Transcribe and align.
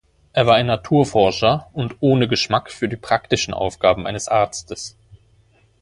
Er 0.33 0.47
war 0.47 0.55
ein 0.55 0.65
Naturforscher 0.65 1.69
und 1.73 1.97
ohne 1.99 2.27
Geschmack 2.27 2.71
für 2.71 2.89
die 2.89 2.95
praktischen 2.95 3.53
Aufgaben 3.53 4.07
eines 4.07 4.27
Arztes. 4.29 4.95